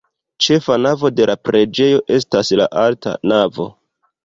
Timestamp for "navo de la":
0.85-1.35